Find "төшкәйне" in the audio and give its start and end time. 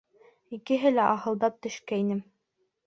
1.67-2.21